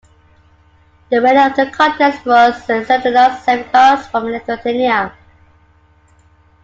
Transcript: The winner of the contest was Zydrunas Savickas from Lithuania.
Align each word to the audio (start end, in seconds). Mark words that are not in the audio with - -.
The 1.11 1.21
winner 1.21 1.51
of 1.51 1.55
the 1.55 1.69
contest 1.69 2.25
was 2.25 2.55
Zydrunas 2.65 3.45
Savickas 3.45 4.09
from 4.09 4.23
Lithuania. 4.25 5.13